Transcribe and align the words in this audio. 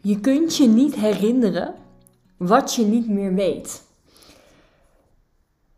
Je 0.00 0.20
kunt 0.20 0.56
je 0.56 0.68
niet 0.68 0.94
herinneren 0.94 1.74
wat 2.36 2.74
je 2.74 2.84
niet 2.84 3.08
meer 3.08 3.34
weet. 3.34 3.82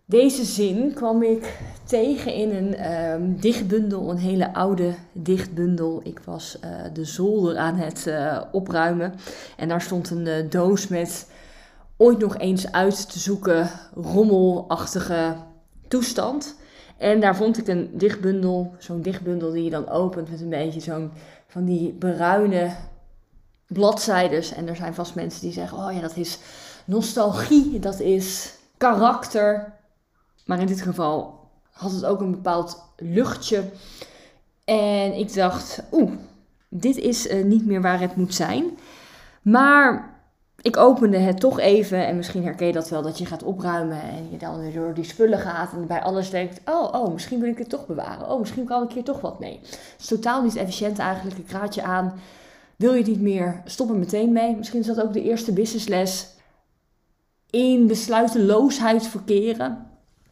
Deze 0.05 0.45
zin 0.45 0.93
kwam 0.95 1.23
ik 1.23 1.59
tegen 1.85 2.35
in 2.35 2.51
een 2.51 2.93
um, 3.13 3.41
dichtbundel, 3.41 4.11
een 4.11 4.19
hele 4.19 4.55
oude 4.55 4.95
dichtbundel. 5.13 6.01
Ik 6.05 6.21
was 6.25 6.59
uh, 6.65 6.71
de 6.93 7.05
zolder 7.05 7.57
aan 7.57 7.77
het 7.77 8.05
uh, 8.09 8.41
opruimen 8.53 9.15
en 9.57 9.69
daar 9.69 9.81
stond 9.81 10.11
een 10.11 10.27
uh, 10.27 10.51
doos 10.51 10.89
met 10.89 11.27
ooit 11.97 12.19
nog 12.19 12.39
eens 12.39 12.73
uit 12.73 13.11
te 13.11 13.19
zoeken 13.19 13.71
rommelachtige 13.95 15.37
toestand. 15.89 16.57
En 16.97 17.21
daar 17.21 17.37
vond 17.37 17.59
ik 17.59 17.69
een 17.69 17.91
dichtbundel, 17.93 18.75
zo'n 18.79 19.03
dichtbundel 19.03 19.51
die 19.51 19.65
je 19.65 19.71
dan 19.71 19.89
opent 19.89 20.31
met 20.31 20.41
een 20.41 20.49
beetje 20.49 20.81
zo'n 20.81 21.11
van 21.47 21.65
die 21.65 21.93
bruine 21.93 22.71
bladzijdes. 23.67 24.53
En 24.53 24.69
er 24.69 24.77
zijn 24.77 24.95
vast 24.95 25.15
mensen 25.15 25.41
die 25.41 25.53
zeggen: 25.53 25.79
Oh 25.79 25.93
ja, 25.93 26.01
dat 26.01 26.17
is 26.17 26.39
nostalgie, 26.85 27.79
dat 27.79 28.01
is 28.01 28.55
karakter. 28.77 29.73
Maar 30.45 30.61
in 30.61 30.67
dit 30.67 30.81
geval 30.81 31.41
had 31.71 31.93
het 31.93 32.05
ook 32.05 32.21
een 32.21 32.31
bepaald 32.31 32.83
luchtje. 32.97 33.65
En 34.65 35.15
ik 35.15 35.35
dacht: 35.35 35.83
Oeh, 35.93 36.13
dit 36.69 36.97
is 36.97 37.27
uh, 37.27 37.45
niet 37.45 37.67
meer 37.67 37.83
waar 37.83 38.01
het 38.01 38.17
moet 38.17 38.35
zijn. 38.35 38.79
Maar 39.43 40.16
ik 40.67 40.77
opende 40.77 41.19
het 41.19 41.41
toch 41.41 41.59
even 41.59 42.07
en 42.07 42.17
misschien 42.17 42.45
herken 42.45 42.67
je 42.67 42.73
dat 42.73 42.89
wel, 42.89 43.03
dat 43.03 43.19
je 43.19 43.27
gaat 43.27 43.43
opruimen 43.43 44.03
en 44.03 44.31
je 44.31 44.37
dan 44.37 44.61
weer 44.61 44.73
door 44.73 44.95
die 44.95 45.05
spullen 45.05 45.39
gaat 45.39 45.73
en 45.73 45.87
bij 45.87 46.03
alles 46.03 46.31
denkt, 46.31 46.61
oh, 46.65 46.95
oh, 46.95 47.13
misschien 47.13 47.41
wil 47.41 47.51
ik 47.51 47.59
het 47.59 47.69
toch 47.69 47.87
bewaren. 47.87 48.31
Oh, 48.31 48.39
misschien 48.39 48.65
kan 48.65 48.83
ik 48.83 48.93
hier 48.93 49.05
toch 49.05 49.21
wat 49.21 49.39
mee. 49.39 49.59
Het 49.63 49.95
is 49.99 50.07
totaal 50.07 50.43
niet 50.43 50.57
efficiënt 50.57 50.99
eigenlijk. 50.99 51.39
Ik 51.39 51.51
raad 51.51 51.75
je 51.75 51.83
aan, 51.83 52.21
wil 52.77 52.93
je 52.93 52.99
het 52.99 53.07
niet 53.07 53.21
meer, 53.21 53.63
stop 53.65 53.89
er 53.89 53.97
meteen 53.97 54.33
mee. 54.33 54.57
Misschien 54.57 54.81
is 54.81 54.87
dat 54.87 55.03
ook 55.03 55.13
de 55.13 55.23
eerste 55.23 55.53
businessles. 55.53 56.29
In 57.51 57.87
besluiteloosheid 57.87 59.07
verkeren. 59.07 59.87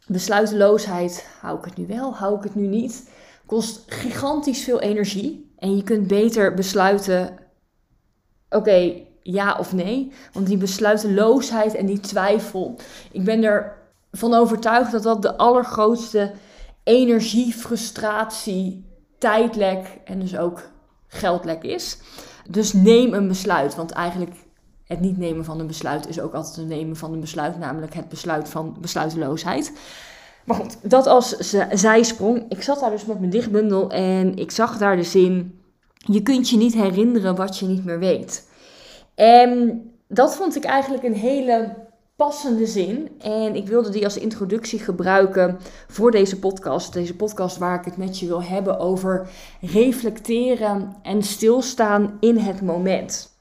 Besluiteloosheid, 0.07 1.27
hou 1.41 1.57
ik 1.57 1.65
het 1.65 1.77
nu 1.77 1.87
wel, 1.87 2.13
hou 2.13 2.37
ik 2.37 2.43
het 2.43 2.55
nu 2.55 2.67
niet, 2.67 3.09
kost 3.45 3.83
gigantisch 3.87 4.63
veel 4.63 4.79
energie. 4.79 5.53
En 5.57 5.75
je 5.75 5.83
kunt 5.83 6.07
beter 6.07 6.53
besluiten, 6.53 7.37
oké, 8.49 9.03
ja 9.27 9.55
of 9.59 9.73
nee. 9.73 10.11
Want 10.33 10.47
die 10.47 10.57
besluiteloosheid 10.57 11.75
en 11.75 11.85
die 11.85 11.99
twijfel, 11.99 12.75
ik 13.11 13.23
ben 13.23 13.43
ervan 13.43 14.33
overtuigd 14.33 14.91
dat 14.91 15.03
dat 15.03 15.21
de 15.21 15.37
allergrootste 15.37 16.31
energie, 16.83 17.53
frustratie, 17.53 18.85
tijdlek 19.17 19.99
en 20.03 20.19
dus 20.19 20.37
ook 20.37 20.61
geldlek 21.07 21.63
is. 21.63 21.97
Dus 22.49 22.73
neem 22.73 23.13
een 23.13 23.27
besluit, 23.27 23.75
want 23.75 23.91
eigenlijk 23.91 24.35
het 24.83 24.99
niet 24.99 25.17
nemen 25.17 25.45
van 25.45 25.59
een 25.59 25.67
besluit 25.67 26.07
is 26.07 26.19
ook 26.19 26.33
altijd 26.33 26.55
het 26.55 26.67
nemen 26.67 26.95
van 26.95 27.13
een 27.13 27.19
besluit, 27.19 27.59
namelijk 27.59 27.93
het 27.93 28.09
besluit 28.09 28.49
van 28.49 28.77
besluiteloosheid. 28.81 29.71
Maar 30.43 30.55
goed, 30.55 30.77
dat 30.81 31.07
als 31.07 31.37
zijsprong. 31.71 32.45
Ik 32.49 32.61
zat 32.61 32.79
daar 32.79 32.91
dus 32.91 33.05
met 33.05 33.19
mijn 33.19 33.31
dichtbundel 33.31 33.89
en 33.89 34.35
ik 34.37 34.51
zag 34.51 34.77
daar 34.77 34.95
de 34.95 35.03
zin: 35.03 35.59
Je 35.97 36.21
kunt 36.21 36.49
je 36.49 36.57
niet 36.57 36.73
herinneren 36.73 37.35
wat 37.35 37.57
je 37.57 37.65
niet 37.65 37.85
meer 37.85 37.99
weet. 37.99 38.53
En 39.15 39.81
dat 40.07 40.35
vond 40.35 40.55
ik 40.55 40.63
eigenlijk 40.63 41.03
een 41.03 41.15
hele 41.15 41.75
passende 42.15 42.65
zin. 42.65 43.09
En 43.19 43.55
ik 43.55 43.67
wilde 43.67 43.89
die 43.89 44.03
als 44.03 44.17
introductie 44.17 44.79
gebruiken 44.79 45.59
voor 45.87 46.11
deze 46.11 46.39
podcast. 46.39 46.93
Deze 46.93 47.15
podcast 47.15 47.57
waar 47.57 47.79
ik 47.79 47.85
het 47.85 47.97
met 47.97 48.19
je 48.19 48.27
wil 48.27 48.43
hebben 48.43 48.79
over 48.79 49.27
reflecteren 49.61 50.95
en 51.01 51.23
stilstaan 51.23 52.17
in 52.19 52.37
het 52.37 52.61
moment. 52.61 53.33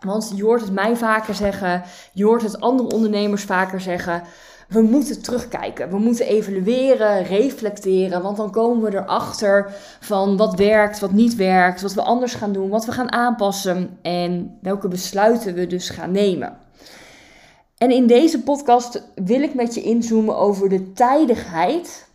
Want 0.00 0.32
je 0.34 0.44
hoort 0.44 0.60
het 0.60 0.72
mij 0.72 0.96
vaker 0.96 1.34
zeggen, 1.34 1.82
je 2.12 2.24
hoort 2.24 2.42
het 2.42 2.60
andere 2.60 2.88
ondernemers 2.88 3.42
vaker 3.44 3.80
zeggen. 3.80 4.22
We 4.70 4.80
moeten 4.80 5.22
terugkijken, 5.22 5.90
we 5.90 5.98
moeten 5.98 6.26
evalueren, 6.26 7.22
reflecteren, 7.22 8.22
want 8.22 8.36
dan 8.36 8.50
komen 8.50 8.90
we 8.90 8.96
erachter 8.96 9.74
van 10.00 10.36
wat 10.36 10.54
werkt, 10.54 10.98
wat 10.98 11.12
niet 11.12 11.34
werkt, 11.34 11.82
wat 11.82 11.94
we 11.94 12.02
anders 12.02 12.34
gaan 12.34 12.52
doen, 12.52 12.68
wat 12.68 12.84
we 12.84 12.92
gaan 12.92 13.12
aanpassen 13.12 13.98
en 14.02 14.58
welke 14.62 14.88
besluiten 14.88 15.54
we 15.54 15.66
dus 15.66 15.88
gaan 15.88 16.10
nemen. 16.10 16.56
En 17.78 17.90
in 17.90 18.06
deze 18.06 18.42
podcast 18.42 19.02
wil 19.14 19.42
ik 19.42 19.54
met 19.54 19.74
je 19.74 19.82
inzoomen 19.82 20.36
over 20.36 20.68
de 20.68 20.92
tijdigheid 20.92 22.08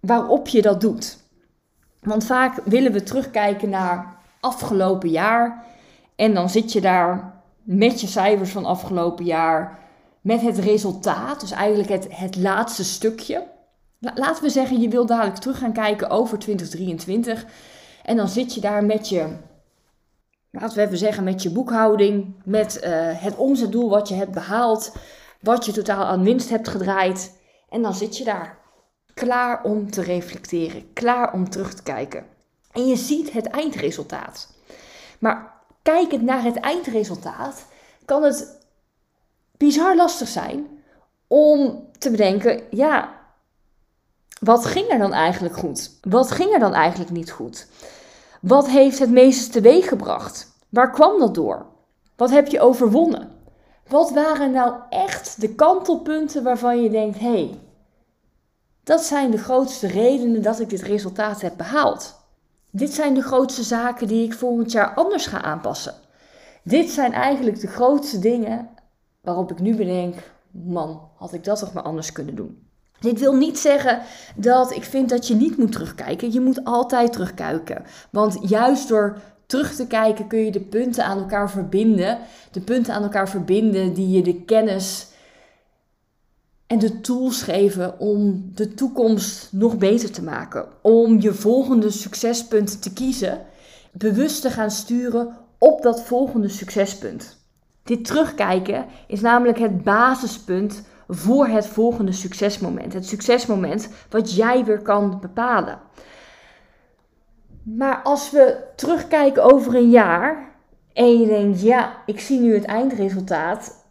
waarop 0.00 0.48
je 0.48 0.62
dat 0.62 0.80
doet. 0.80 1.18
Want 2.00 2.24
vaak 2.24 2.60
willen 2.64 2.92
we 2.92 3.02
terugkijken 3.02 3.68
naar 3.68 4.16
afgelopen 4.40 5.08
jaar 5.08 5.64
en 6.16 6.34
dan 6.34 6.50
zit 6.50 6.72
je 6.72 6.80
daar 6.80 7.32
met 7.62 8.00
je 8.00 8.06
cijfers 8.06 8.50
van 8.50 8.64
afgelopen 8.64 9.24
jaar, 9.24 9.78
met 10.20 10.40
het 10.40 10.58
resultaat, 10.58 11.40
dus 11.40 11.50
eigenlijk 11.50 11.88
het, 11.88 12.06
het 12.10 12.36
laatste 12.36 12.84
stukje. 12.84 13.46
Laten 13.98 14.42
we 14.42 14.50
zeggen, 14.50 14.80
je 14.80 14.88
wil 14.88 15.06
dadelijk 15.06 15.36
terug 15.36 15.58
gaan 15.58 15.72
kijken 15.72 16.10
over 16.10 16.38
2023 16.38 17.44
en 18.02 18.16
dan 18.16 18.28
zit 18.28 18.54
je 18.54 18.60
daar 18.60 18.84
met 18.84 19.08
je 19.08 19.36
laten 20.50 20.76
we 20.76 20.82
even 20.82 20.98
zeggen, 20.98 21.24
met 21.24 21.42
je 21.42 21.50
boekhouding, 21.50 22.34
met 22.44 22.80
uh, 22.84 22.90
het 23.22 23.36
omzetdoel 23.36 23.90
wat 23.90 24.08
je 24.08 24.14
hebt 24.14 24.32
behaald, 24.32 24.92
wat 25.40 25.64
je 25.64 25.72
totaal 25.72 26.04
aan 26.04 26.24
winst 26.24 26.48
hebt 26.48 26.68
gedraaid. 26.68 27.38
En 27.68 27.82
dan 27.82 27.94
zit 27.94 28.16
je 28.16 28.24
daar, 28.24 28.58
klaar 29.14 29.62
om 29.62 29.90
te 29.90 30.02
reflecteren, 30.02 30.92
klaar 30.92 31.32
om 31.32 31.50
terug 31.50 31.74
te 31.74 31.82
kijken. 31.82 32.24
En 32.72 32.86
je 32.86 32.96
ziet 32.96 33.32
het 33.32 33.46
eindresultaat. 33.46 34.48
Maar 35.18 35.52
kijkend 35.82 36.22
naar 36.22 36.42
het 36.42 36.56
eindresultaat, 36.56 37.66
kan 38.04 38.22
het 38.22 38.59
bizar 39.60 39.96
lastig 39.96 40.28
zijn 40.28 40.66
om 41.26 41.88
te 41.98 42.10
bedenken, 42.10 42.62
ja, 42.70 43.18
wat 44.40 44.66
ging 44.66 44.88
er 44.88 44.98
dan 44.98 45.12
eigenlijk 45.12 45.56
goed? 45.56 45.90
Wat 46.00 46.30
ging 46.30 46.52
er 46.52 46.58
dan 46.58 46.74
eigenlijk 46.74 47.10
niet 47.10 47.30
goed? 47.30 47.66
Wat 48.40 48.68
heeft 48.68 48.98
het 48.98 49.10
meeste 49.10 49.50
teweeg 49.50 49.88
gebracht? 49.88 50.52
Waar 50.68 50.90
kwam 50.90 51.18
dat 51.18 51.34
door? 51.34 51.66
Wat 52.16 52.30
heb 52.30 52.46
je 52.46 52.60
overwonnen? 52.60 53.30
Wat 53.88 54.10
waren 54.10 54.50
nou 54.50 54.74
echt 54.90 55.40
de 55.40 55.54
kantelpunten 55.54 56.42
waarvan 56.42 56.82
je 56.82 56.90
denkt: 56.90 57.18
hé, 57.18 57.28
hey, 57.28 57.58
dat 58.84 59.00
zijn 59.00 59.30
de 59.30 59.38
grootste 59.38 59.86
redenen 59.86 60.42
dat 60.42 60.60
ik 60.60 60.68
dit 60.68 60.82
resultaat 60.82 61.40
heb 61.40 61.56
behaald? 61.56 62.18
Dit 62.70 62.94
zijn 62.94 63.14
de 63.14 63.22
grootste 63.22 63.62
zaken 63.62 64.08
die 64.08 64.24
ik 64.24 64.34
volgend 64.34 64.72
jaar 64.72 64.94
anders 64.94 65.26
ga 65.26 65.42
aanpassen. 65.42 65.94
Dit 66.62 66.90
zijn 66.90 67.12
eigenlijk 67.12 67.60
de 67.60 67.66
grootste 67.66 68.18
dingen 68.18 68.68
waarop 69.20 69.50
ik 69.50 69.60
nu 69.60 69.76
bedenk: 69.76 70.14
man, 70.50 71.00
had 71.16 71.32
ik 71.32 71.44
dat 71.44 71.58
toch 71.58 71.72
maar 71.72 71.82
anders 71.82 72.12
kunnen 72.12 72.34
doen? 72.34 72.68
Dit 73.00 73.20
wil 73.20 73.34
niet 73.34 73.58
zeggen 73.58 74.02
dat 74.36 74.72
ik 74.72 74.84
vind 74.84 75.08
dat 75.08 75.26
je 75.26 75.34
niet 75.34 75.56
moet 75.56 75.72
terugkijken. 75.72 76.32
Je 76.32 76.40
moet 76.40 76.64
altijd 76.64 77.12
terugkijken. 77.12 77.84
Want 78.10 78.38
juist 78.48 78.88
door 78.88 79.18
terug 79.46 79.74
te 79.74 79.86
kijken 79.86 80.26
kun 80.26 80.44
je 80.44 80.50
de 80.50 80.60
punten 80.60 81.04
aan 81.04 81.18
elkaar 81.18 81.50
verbinden. 81.50 82.18
De 82.50 82.60
punten 82.60 82.94
aan 82.94 83.02
elkaar 83.02 83.28
verbinden 83.28 83.94
die 83.94 84.08
je 84.08 84.22
de 84.22 84.42
kennis 84.42 85.08
en 86.66 86.78
de 86.78 87.00
tools 87.00 87.42
geven 87.42 87.98
om 87.98 88.50
de 88.54 88.74
toekomst 88.74 89.52
nog 89.52 89.78
beter 89.78 90.10
te 90.10 90.22
maken. 90.22 90.68
Om 90.82 91.20
je 91.20 91.32
volgende 91.34 91.90
succespunt 91.90 92.82
te 92.82 92.92
kiezen. 92.92 93.40
Bewust 93.92 94.42
te 94.42 94.50
gaan 94.50 94.70
sturen 94.70 95.36
op 95.58 95.82
dat 95.82 96.02
volgende 96.02 96.48
succespunt. 96.48 97.39
Dit 97.90 98.04
terugkijken 98.04 98.86
is 99.06 99.20
namelijk 99.20 99.58
het 99.58 99.82
basispunt 99.82 100.82
voor 101.08 101.46
het 101.46 101.66
volgende 101.66 102.12
succesmoment. 102.12 102.92
Het 102.92 103.06
succesmoment 103.06 103.88
wat 104.10 104.34
jij 104.34 104.64
weer 104.64 104.82
kan 104.82 105.18
bepalen. 105.20 105.78
Maar 107.62 108.00
als 108.02 108.30
we 108.30 108.56
terugkijken 108.76 109.44
over 109.44 109.74
een 109.74 109.90
jaar 109.90 110.52
en 110.92 111.20
je 111.20 111.26
denkt, 111.26 111.62
ja, 111.62 111.92
ik 112.06 112.20
zie 112.20 112.40
nu 112.40 112.54
het 112.54 112.64
eindresultaat, 112.64 113.86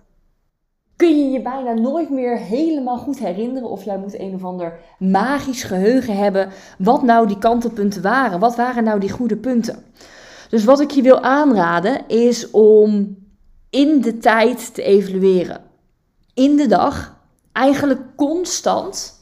kun 0.95 1.19
je 1.19 1.31
je 1.31 1.41
bijna 1.41 1.73
nooit 1.73 2.09
meer 2.09 2.37
helemaal 2.37 2.97
goed 2.97 3.19
herinneren 3.19 3.69
of 3.69 3.83
jij 3.83 3.97
moet 3.97 4.19
een 4.19 4.33
of 4.33 4.43
ander 4.43 4.79
magisch 4.99 5.63
geheugen 5.63 6.17
hebben 6.17 6.49
wat 6.77 7.03
nou 7.03 7.27
die 7.27 7.37
kantelpunten 7.37 8.01
waren. 8.01 8.39
Wat 8.39 8.55
waren 8.55 8.83
nou 8.83 8.99
die 8.99 9.11
goede 9.11 9.37
punten? 9.37 9.83
Dus 10.49 10.63
wat 10.63 10.79
ik 10.79 10.91
je 10.91 11.01
wil 11.01 11.21
aanraden 11.21 12.07
is 12.07 12.51
om 12.51 13.17
in 13.69 14.01
de 14.01 14.17
tijd 14.17 14.73
te 14.73 14.83
evalueren. 14.83 15.61
In 16.33 16.55
de 16.55 16.67
dag, 16.67 17.17
eigenlijk 17.51 18.01
constant, 18.15 19.21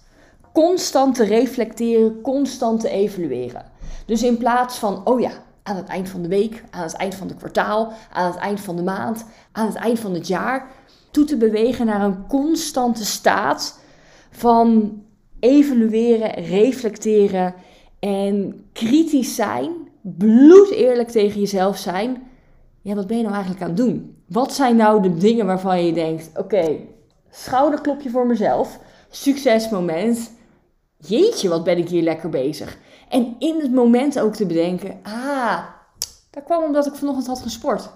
constant 0.54 1.16
te 1.16 1.24
reflecteren, 1.24 2.22
constant 2.22 2.80
te 2.80 2.90
evalueren. 2.90 3.66
Dus 4.06 4.24
in 4.24 4.38
plaats 4.38 4.78
van, 4.78 5.06
oh 5.06 5.20
ja, 5.20 5.32
aan 5.64 5.76
het 5.76 5.88
eind 5.88 6.10
van 6.10 6.22
de 6.22 6.28
week, 6.28 6.64
aan 6.70 6.84
het 6.84 6.94
eind 6.94 7.16
van 7.16 7.28
het 7.28 7.38
kwartaal, 7.38 7.94
aan 8.12 8.32
het 8.32 8.40
eind 8.40 8.60
van 8.60 8.76
de 8.76 8.84
maand, 8.84 9.26
aan 9.52 9.66
het 9.66 9.76
eind 9.76 10.00
van 10.00 10.14
het 10.14 10.28
jaar, 10.28 10.72
toe 11.12 11.26
te 11.26 11.38
bewegen 11.38 11.86
naar 11.86 12.02
een 12.02 12.28
constante 12.28 13.06
staat 13.06 13.80
van 14.32 15.02
evalueren, 15.40 16.34
reflecteren 16.34 17.54
en 18.00 18.62
kritisch 18.74 19.36
zijn, 19.36 19.72
bloed 20.02 20.70
eerlijk 20.70 21.10
tegen 21.10 21.40
jezelf 21.40 21.78
zijn. 21.78 22.24
Ja, 22.88 22.96
wat 22.96 23.08
ben 23.08 23.18
je 23.18 23.24
nou 23.24 23.36
eigenlijk 23.36 23.64
aan 23.64 23.70
het 23.70 23.78
doen? 23.78 24.24
Wat 24.28 24.54
zijn 24.54 24.76
nou 24.76 25.02
de 25.02 25.18
dingen 25.18 25.46
waarvan 25.46 25.86
je 25.86 25.94
denkt: 25.94 26.30
oké, 26.36 26.78
schouderklopje 27.30 28.10
voor 28.10 28.26
mezelf, 28.28 28.80
succesmoment. 29.10 30.32
Jeetje, 30.98 31.50
wat 31.50 31.64
ben 31.64 31.78
ik 31.78 31.90
hier 31.90 32.04
lekker 32.04 32.30
bezig. 32.30 32.78
En 33.10 33.36
in 33.40 33.60
het 33.62 33.72
moment 33.72 34.20
ook 34.20 34.36
te 34.36 34.46
bedenken: 34.46 35.00
ah, 35.04 35.60
dat 36.30 36.44
kwam 36.44 36.64
omdat 36.64 36.86
ik 36.86 36.94
vanochtend 36.94 37.28
had 37.28 37.42
gesport. 37.42 37.90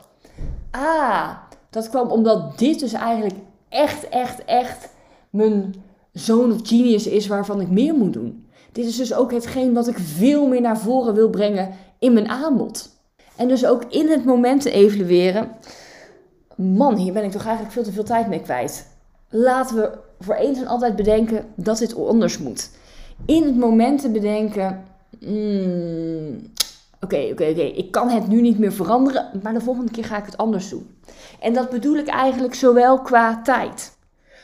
Ah, 0.72 1.30
dat 1.70 1.90
kwam 1.90 2.10
omdat 2.10 2.58
dit 2.58 2.80
dus 2.80 2.94
eigenlijk 2.94 3.36
echt, 3.70 4.10
echt, 4.10 4.46
echt 4.46 4.90
mijn 5.30 5.76
zoon 6.14 6.52
of 6.52 6.60
genius 6.64 7.08
is 7.08 7.28
waarvan 7.28 7.62
ik 7.62 7.70
meer 7.70 7.94
moet 7.94 8.14
doen. 8.14 8.48
Dit 8.72 8.86
is 8.86 8.96
dus 8.96 9.14
ook 9.14 9.32
hetgeen 9.32 9.74
wat 9.74 9.88
ik 9.88 9.98
veel 9.98 10.48
meer 10.48 10.62
naar 10.62 10.78
voren 10.78 11.14
wil 11.14 11.30
brengen 11.30 11.70
in 12.00 12.14
mijn 12.14 12.30
aanbod. 12.30 13.00
En 13.42 13.48
dus 13.48 13.66
ook 13.66 13.84
in 13.90 14.10
het 14.10 14.26
moment 14.26 14.62
te 14.62 14.72
evalueren. 14.72 15.52
Man, 16.56 16.96
hier 16.96 17.14
ben 17.14 17.24
ik 17.24 17.32
toch 17.32 17.46
eigenlijk 17.46 17.74
veel 17.74 17.84
te 17.84 17.92
veel 17.92 18.04
tijd 18.04 18.28
mee 18.28 18.42
kwijt. 18.42 18.88
Laten 19.30 19.76
we 19.76 19.98
voor 20.20 20.36
eens 20.36 20.60
en 20.60 20.68
altijd 20.68 20.96
bedenken 20.96 21.46
dat 21.56 21.78
dit 21.78 21.96
anders 21.96 22.38
moet. 22.38 22.70
In 23.26 23.44
het 23.44 23.56
moment 23.56 24.02
te 24.02 24.10
bedenken. 24.10 24.84
Hmm, 25.20 26.52
oké, 27.00 27.28
oké, 27.32 27.44
oké. 27.50 27.62
Ik 27.62 27.92
kan 27.92 28.10
het 28.10 28.28
nu 28.28 28.42
niet 28.42 28.60
meer 28.60 28.74
veranderen, 28.74 29.30
maar 29.44 29.54
de 29.54 29.62
volgende 29.62 29.92
keer 29.92 30.06
ga 30.06 30.18
ik 30.18 30.26
het 30.26 30.38
anders 30.38 30.70
doen. 30.70 30.96
En 31.40 31.54
dat 31.54 31.70
bedoel 31.70 31.96
ik 31.96 32.08
eigenlijk 32.08 32.54
zowel 32.54 33.02
qua 33.02 33.42
tijd. 33.42 33.98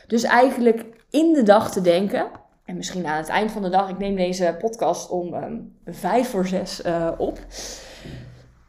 Dus 0.06 0.22
eigenlijk 0.22 0.84
in 1.10 1.32
de 1.32 1.42
dag 1.42 1.72
te 1.72 1.80
denken. 1.80 2.26
En 2.64 2.76
misschien 2.76 3.06
aan 3.06 3.16
het 3.16 3.28
eind 3.28 3.50
van 3.50 3.62
de 3.62 3.68
dag. 3.68 3.88
Ik 3.88 3.98
neem 3.98 4.16
deze 4.16 4.56
podcast 4.60 5.10
om 5.10 5.34
um, 5.34 5.76
vijf 5.86 6.28
voor 6.28 6.46
zes 6.46 6.82
uh, 6.86 7.10
op. 7.18 7.38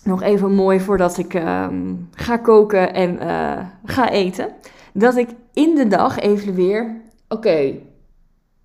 Nog 0.09 0.21
even 0.21 0.53
mooi 0.53 0.79
voordat 0.79 1.17
ik 1.17 1.33
um, 1.33 2.09
ga 2.11 2.37
koken 2.37 2.93
en 2.93 3.13
uh, 3.23 3.65
ga 3.85 4.09
eten. 4.09 4.49
Dat 4.93 5.15
ik 5.15 5.29
in 5.53 5.75
de 5.75 5.87
dag 5.87 6.19
even 6.19 6.53
weer. 6.53 7.01
Oké, 7.27 7.73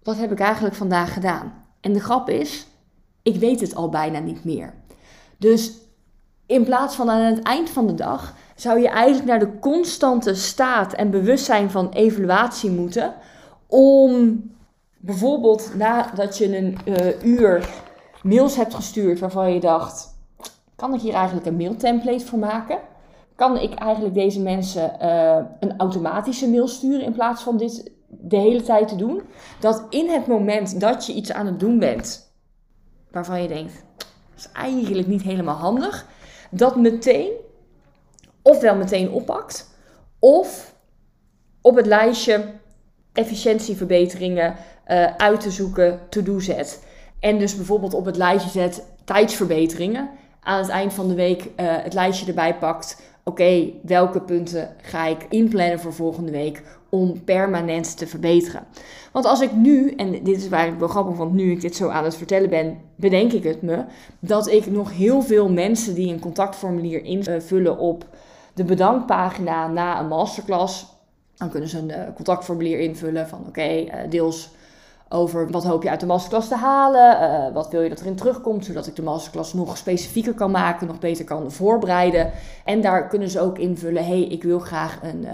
wat 0.02 0.16
heb 0.16 0.32
ik 0.32 0.40
eigenlijk 0.40 0.74
vandaag 0.74 1.12
gedaan? 1.12 1.52
En 1.80 1.92
de 1.92 2.00
grap 2.00 2.28
is, 2.28 2.66
ik 3.22 3.36
weet 3.36 3.60
het 3.60 3.74
al 3.74 3.88
bijna 3.88 4.18
niet 4.18 4.44
meer. 4.44 4.74
Dus 5.38 5.72
in 6.46 6.64
plaats 6.64 6.94
van 6.94 7.10
aan 7.10 7.34
het 7.34 7.42
eind 7.42 7.70
van 7.70 7.86
de 7.86 7.94
dag 7.94 8.34
zou 8.54 8.80
je 8.80 8.88
eigenlijk 8.88 9.26
naar 9.26 9.38
de 9.38 9.58
constante 9.58 10.34
staat 10.34 10.92
en 10.92 11.10
bewustzijn 11.10 11.70
van 11.70 11.88
evaluatie 11.88 12.70
moeten. 12.70 13.14
Om 13.66 14.42
bijvoorbeeld 14.98 15.70
nadat 15.76 16.38
je 16.38 16.56
een 16.56 16.78
uh, 16.84 17.22
uur 17.22 17.68
mails 18.22 18.56
hebt 18.56 18.74
gestuurd 18.74 19.18
waarvan 19.18 19.52
je 19.52 19.60
dacht: 19.60 20.13
kan 20.84 20.94
ik 20.94 21.00
hier 21.00 21.14
eigenlijk 21.14 21.46
een 21.46 21.56
mailtemplate 21.56 22.26
voor 22.26 22.38
maken? 22.38 22.78
Kan 23.34 23.58
ik 23.58 23.74
eigenlijk 23.74 24.14
deze 24.14 24.40
mensen 24.40 24.96
uh, 25.02 25.38
een 25.60 25.78
automatische 25.78 26.50
mail 26.50 26.68
sturen 26.68 27.04
in 27.04 27.12
plaats 27.12 27.42
van 27.42 27.56
dit 27.56 27.90
de 28.08 28.36
hele 28.36 28.62
tijd 28.62 28.88
te 28.88 28.96
doen? 28.96 29.22
Dat 29.60 29.86
in 29.90 30.10
het 30.10 30.26
moment 30.26 30.80
dat 30.80 31.06
je 31.06 31.12
iets 31.12 31.32
aan 31.32 31.46
het 31.46 31.60
doen 31.60 31.78
bent 31.78 32.32
waarvan 33.10 33.42
je 33.42 33.48
denkt: 33.48 33.84
dat 33.96 34.06
is 34.36 34.48
eigenlijk 34.52 35.06
niet 35.06 35.22
helemaal 35.22 35.56
handig, 35.56 36.06
dat 36.50 36.76
meteen 36.76 37.30
ofwel 38.42 38.76
meteen 38.76 39.10
oppakt, 39.10 39.70
of 40.18 40.74
op 41.60 41.76
het 41.76 41.86
lijstje 41.86 42.44
efficiëntieverbeteringen 43.12 44.54
uh, 44.88 45.16
uit 45.16 45.40
te 45.40 45.50
zoeken 45.50 46.00
to-do 46.08 46.40
zet. 46.40 46.86
En 47.20 47.38
dus 47.38 47.56
bijvoorbeeld 47.56 47.94
op 47.94 48.04
het 48.04 48.16
lijstje 48.16 48.50
zet 48.50 48.86
tijdsverbeteringen. 49.04 50.22
Aan 50.44 50.58
het 50.58 50.68
eind 50.68 50.92
van 50.92 51.08
de 51.08 51.14
week 51.14 51.42
uh, 51.42 51.50
het 51.56 51.94
lijstje 51.94 52.26
erbij 52.26 52.56
pakt. 52.56 53.02
Oké, 53.22 53.70
welke 53.82 54.20
punten 54.20 54.76
ga 54.82 55.06
ik 55.06 55.26
inplannen 55.28 55.80
voor 55.80 55.92
volgende 55.92 56.30
week 56.30 56.62
om 56.88 57.24
permanent 57.24 57.96
te 57.96 58.06
verbeteren? 58.06 58.64
Want 59.12 59.24
als 59.24 59.40
ik 59.40 59.52
nu, 59.52 59.90
en 59.90 60.10
dit 60.10 60.36
is 60.36 60.48
eigenlijk 60.48 60.78
wel 60.78 60.88
grappig, 60.88 61.16
want 61.16 61.32
nu 61.32 61.50
ik 61.50 61.60
dit 61.60 61.76
zo 61.76 61.88
aan 61.88 62.04
het 62.04 62.16
vertellen 62.16 62.50
ben, 62.50 62.78
bedenk 62.96 63.32
ik 63.32 63.42
het 63.42 63.62
me, 63.62 63.84
dat 64.18 64.48
ik 64.48 64.66
nog 64.66 64.92
heel 64.92 65.22
veel 65.22 65.50
mensen 65.50 65.94
die 65.94 66.12
een 66.12 66.20
contactformulier 66.20 67.04
invullen 67.04 67.78
op 67.78 68.06
de 68.54 68.64
bedankpagina 68.64 69.68
na 69.68 70.00
een 70.00 70.08
masterclass. 70.08 70.86
Dan 71.34 71.50
kunnen 71.50 71.68
ze 71.68 71.78
een 71.78 71.88
uh, 71.88 71.96
contactformulier 72.14 72.78
invullen 72.78 73.28
van 73.28 73.44
oké, 73.48 73.80
uh, 73.80 73.92
deels 74.08 74.53
over 75.14 75.50
wat 75.50 75.64
hoop 75.64 75.82
je 75.82 75.90
uit 75.90 76.00
de 76.00 76.06
masterclass 76.06 76.48
te 76.48 76.56
halen, 76.56 77.22
uh, 77.22 77.54
wat 77.54 77.70
wil 77.70 77.82
je 77.82 77.88
dat 77.88 78.00
erin 78.00 78.16
terugkomt, 78.16 78.64
zodat 78.64 78.86
ik 78.86 78.96
de 78.96 79.02
masterclass 79.02 79.52
nog 79.52 79.76
specifieker 79.76 80.34
kan 80.34 80.50
maken, 80.50 80.86
nog 80.86 80.98
beter 80.98 81.24
kan 81.24 81.52
voorbereiden. 81.52 82.32
En 82.64 82.80
daar 82.80 83.08
kunnen 83.08 83.30
ze 83.30 83.40
ook 83.40 83.58
invullen, 83.58 84.06
hey, 84.06 84.22
ik 84.22 84.42
wil 84.42 84.58
graag 84.58 84.98
een 85.02 85.26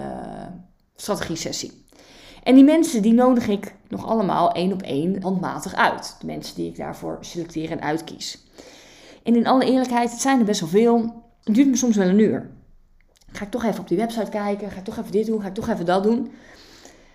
strategie 0.95 1.35
sessie. 1.35 1.85
En 2.43 2.55
die 2.55 2.63
mensen 2.63 3.01
die 3.01 3.13
nodig 3.13 3.47
ik 3.47 3.75
nog 3.87 4.05
allemaal 4.05 4.51
één 4.51 4.73
op 4.73 4.81
één 4.81 5.21
handmatig 5.21 5.75
uit. 5.75 6.15
De 6.19 6.25
mensen 6.25 6.55
die 6.55 6.69
ik 6.69 6.77
daarvoor 6.77 7.17
selecteer 7.21 7.71
en 7.71 7.81
uitkies. 7.81 8.45
En 9.23 9.35
in 9.35 9.47
alle 9.47 9.65
eerlijkheid, 9.65 10.11
het 10.11 10.21
zijn 10.21 10.39
er 10.39 10.45
best 10.45 10.59
wel 10.59 10.69
veel. 10.69 11.23
Het 11.43 11.55
duurt 11.55 11.67
me 11.67 11.75
soms 11.75 11.95
wel 11.95 12.07
een 12.07 12.19
uur. 12.19 12.49
Ga 13.31 13.43
ik 13.45 13.51
toch 13.51 13.63
even 13.63 13.79
op 13.79 13.87
die 13.87 13.97
website 13.97 14.29
kijken? 14.29 14.71
Ga 14.71 14.77
ik 14.77 14.83
toch 14.83 14.97
even 14.97 15.11
dit 15.11 15.25
doen? 15.25 15.41
Ga 15.41 15.47
ik 15.47 15.53
toch 15.53 15.69
even 15.69 15.85
dat 15.85 16.03
doen? 16.03 16.31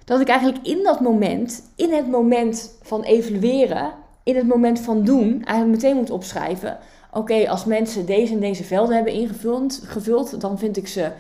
Dat 0.07 0.21
ik 0.21 0.29
eigenlijk 0.29 0.67
in 0.67 0.83
dat 0.83 1.01
moment, 1.01 1.63
in 1.77 1.93
het 1.93 2.09
moment 2.09 2.79
van 2.83 3.03
evalueren, 3.03 3.93
in 4.23 4.37
het 4.37 4.47
moment 4.47 4.81
van 4.81 5.05
doen, 5.05 5.45
eigenlijk 5.45 5.83
meteen 5.83 5.97
moet 5.97 6.11
opschrijven. 6.11 6.79
Oké, 7.13 7.49
als 7.49 7.65
mensen 7.65 8.07
deze 8.07 8.33
en 8.33 8.41
deze 8.41 8.65
velden 8.65 8.95
hebben 8.95 9.13
ingevuld, 9.13 9.81
gevuld, 9.85 10.41
dan 10.41 10.59
vind 10.59 10.77
ik 10.77 10.89
ze 10.89 11.11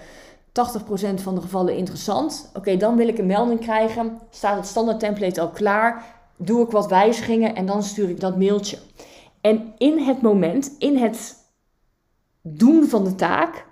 80% 0.48 1.14
van 1.14 1.34
de 1.34 1.40
gevallen 1.40 1.76
interessant. 1.76 2.50
Oké, 2.54 2.76
dan 2.76 2.96
wil 2.96 3.08
ik 3.08 3.18
een 3.18 3.26
melding 3.26 3.60
krijgen. 3.60 4.18
Staat 4.30 4.56
het 4.56 4.66
standaard 4.66 5.00
template 5.00 5.40
al 5.40 5.50
klaar? 5.50 6.04
Doe 6.36 6.64
ik 6.64 6.70
wat 6.70 6.88
wijzigingen 6.88 7.54
en 7.54 7.66
dan 7.66 7.82
stuur 7.82 8.08
ik 8.08 8.20
dat 8.20 8.38
mailtje. 8.38 8.78
En 9.40 9.74
in 9.78 9.98
het 9.98 10.22
moment, 10.22 10.74
in 10.78 10.96
het 10.96 11.36
doen 12.42 12.84
van 12.84 13.04
de 13.04 13.14
taak, 13.14 13.65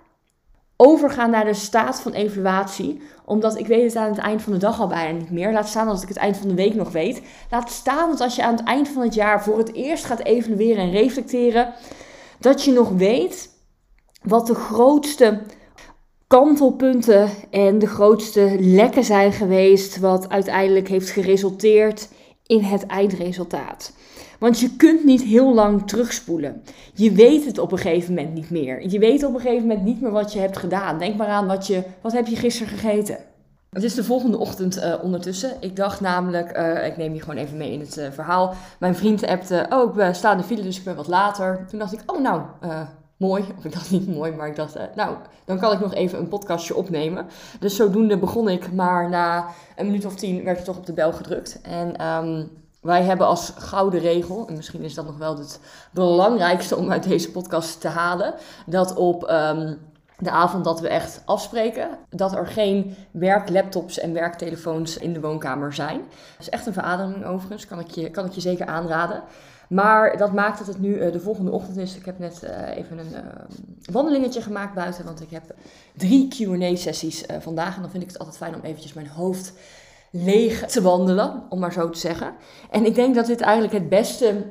overgaan 0.77 1.29
naar 1.29 1.45
de 1.45 1.53
staat 1.53 2.01
van 2.01 2.11
evaluatie. 2.11 3.01
Omdat 3.25 3.57
ik 3.57 3.67
weet 3.67 3.83
het 3.83 3.95
aan 3.95 4.09
het 4.09 4.17
eind 4.17 4.41
van 4.41 4.53
de 4.53 4.59
dag 4.59 4.79
al 4.79 4.87
bijna 4.87 5.17
niet 5.19 5.31
meer. 5.31 5.51
Laat 5.51 5.67
staan 5.67 5.87
als 5.87 6.01
ik 6.01 6.07
het 6.07 6.17
eind 6.17 6.37
van 6.37 6.47
de 6.47 6.53
week 6.53 6.75
nog 6.75 6.91
weet. 6.91 7.21
Laat 7.49 7.71
staan 7.71 8.09
dat 8.09 8.21
als 8.21 8.35
je 8.35 8.43
aan 8.43 8.55
het 8.55 8.65
eind 8.65 8.87
van 8.87 9.01
het 9.01 9.13
jaar 9.13 9.43
voor 9.43 9.57
het 9.57 9.73
eerst 9.73 10.05
gaat 10.05 10.23
evalueren 10.23 10.83
en 10.83 10.91
reflecteren. 10.91 11.73
Dat 12.39 12.63
je 12.63 12.71
nog 12.71 12.89
weet 12.89 13.49
wat 14.23 14.47
de 14.47 14.55
grootste 14.55 15.41
kantelpunten 16.27 17.29
en 17.49 17.79
de 17.79 17.87
grootste 17.87 18.55
lekken 18.59 19.03
zijn 19.03 19.31
geweest. 19.31 19.99
Wat 19.99 20.29
uiteindelijk 20.29 20.87
heeft 20.87 21.09
geresulteerd 21.09 22.09
in 22.45 22.61
het 22.61 22.85
eindresultaat. 22.85 23.93
Want 24.39 24.59
je 24.59 24.75
kunt 24.75 25.03
niet 25.03 25.23
heel 25.23 25.53
lang 25.53 25.87
terugspoelen. 25.87 26.63
Je 26.93 27.11
weet 27.11 27.45
het 27.45 27.57
op 27.57 27.71
een 27.71 27.77
gegeven 27.77 28.13
moment 28.13 28.33
niet 28.33 28.49
meer. 28.49 28.89
Je 28.89 28.99
weet 28.99 29.23
op 29.23 29.33
een 29.33 29.39
gegeven 29.39 29.67
moment 29.67 29.85
niet 29.85 30.01
meer 30.01 30.11
wat 30.11 30.33
je 30.33 30.39
hebt 30.39 30.57
gedaan. 30.57 30.99
Denk 30.99 31.15
maar 31.15 31.27
aan 31.27 31.47
wat 31.47 31.67
je, 31.67 31.83
wat 32.01 32.11
heb 32.11 32.27
je 32.27 32.35
gisteren 32.35 32.77
gegeten. 32.77 33.17
Het 33.69 33.83
is 33.83 33.93
de 33.93 34.03
volgende 34.03 34.37
ochtend 34.37 34.77
uh, 34.77 34.95
ondertussen. 35.01 35.51
Ik 35.59 35.75
dacht 35.75 36.01
namelijk, 36.01 36.57
uh, 36.57 36.85
ik 36.85 36.97
neem 36.97 37.13
je 37.13 37.21
gewoon 37.21 37.37
even 37.37 37.57
mee 37.57 37.71
in 37.71 37.79
het 37.79 37.97
uh, 37.97 38.05
verhaal. 38.11 38.53
Mijn 38.79 38.95
vriend 38.95 39.25
appte, 39.25 39.65
oh 39.69 39.97
ik 39.97 40.13
sta 40.13 40.31
in 40.31 40.37
de 40.37 40.43
file 40.43 40.61
dus 40.61 40.77
ik 40.77 40.83
ben 40.83 40.95
wat 40.95 41.07
later. 41.07 41.65
Toen 41.69 41.79
dacht 41.79 41.93
ik, 41.93 41.99
oh 42.05 42.21
nou, 42.21 42.41
mooi. 43.17 43.43
Of 43.57 43.65
ik 43.65 43.73
dacht 43.73 43.91
niet 43.91 44.15
mooi, 44.15 44.31
maar 44.31 44.47
ik 44.47 44.55
dacht, 44.55 44.77
nou, 44.95 45.15
dan 45.45 45.59
kan 45.59 45.71
ik 45.71 45.79
nog 45.79 45.93
even 45.93 46.19
een 46.19 46.27
podcastje 46.27 46.75
opnemen. 46.75 47.25
Dus 47.59 47.75
zodoende 47.75 48.17
begon 48.17 48.49
ik, 48.49 48.73
maar 48.73 49.09
na 49.09 49.45
een 49.75 49.85
minuut 49.85 50.05
of 50.05 50.15
tien 50.15 50.43
werd 50.43 50.57
er 50.57 50.63
toch 50.63 50.77
op 50.77 50.85
de 50.85 50.93
bel 50.93 51.13
gedrukt. 51.13 51.61
En... 51.61 52.07
Um, 52.07 52.63
wij 52.85 53.03
hebben 53.03 53.27
als 53.27 53.53
gouden 53.57 53.99
regel, 53.99 54.47
en 54.47 54.55
misschien 54.55 54.81
is 54.81 54.93
dat 54.93 55.05
nog 55.05 55.17
wel 55.17 55.37
het 55.37 55.59
belangrijkste 55.91 56.75
om 56.75 56.91
uit 56.91 57.03
deze 57.03 57.31
podcast 57.31 57.81
te 57.81 57.87
halen, 57.87 58.33
dat 58.65 58.95
op 58.95 59.29
um, 59.29 59.79
de 60.17 60.29
avond 60.29 60.63
dat 60.63 60.79
we 60.79 60.87
echt 60.87 61.21
afspreken, 61.25 61.89
dat 62.09 62.33
er 62.33 62.47
geen 62.47 62.95
werklaptops 63.11 63.99
en 63.99 64.13
werktelefoons 64.13 64.97
in 64.97 65.13
de 65.13 65.19
woonkamer 65.19 65.73
zijn. 65.73 65.97
Dat 65.97 66.39
is 66.39 66.49
echt 66.49 66.65
een 66.65 66.73
verademing 66.73 67.25
overigens, 67.25 67.67
kan 67.67 67.79
ik 67.79 67.89
je, 67.89 68.09
kan 68.09 68.25
ik 68.25 68.31
je 68.31 68.41
zeker 68.41 68.65
aanraden. 68.65 69.23
Maar 69.69 70.17
dat 70.17 70.33
maakt 70.33 70.57
dat 70.57 70.67
het 70.67 70.79
nu 70.79 70.97
uh, 70.97 71.11
de 71.11 71.19
volgende 71.19 71.51
ochtend 71.51 71.77
is. 71.77 71.95
Ik 71.95 72.05
heb 72.05 72.19
net 72.19 72.41
uh, 72.43 72.77
even 72.77 72.97
een 72.97 73.11
uh, 73.11 73.19
wandelingetje 73.91 74.41
gemaakt 74.41 74.73
buiten, 74.73 75.05
want 75.05 75.21
ik 75.21 75.29
heb 75.29 75.43
drie 75.97 76.27
Q&A-sessies 76.27 77.25
vandaag. 77.39 77.75
En 77.75 77.81
dan 77.81 77.91
vind 77.91 78.03
ik 78.03 78.09
het 78.09 78.19
altijd 78.19 78.37
fijn 78.37 78.55
om 78.55 78.61
eventjes 78.61 78.93
mijn 78.93 79.07
hoofd 79.07 79.53
leeg 80.23 80.65
te 80.65 80.81
wandelen, 80.81 81.43
om 81.49 81.59
maar 81.59 81.73
zo 81.73 81.89
te 81.89 81.99
zeggen. 81.99 82.35
En 82.69 82.85
ik 82.85 82.95
denk 82.95 83.15
dat 83.15 83.25
dit 83.25 83.41
eigenlijk 83.41 83.73
het 83.73 83.89
beste 83.89 84.43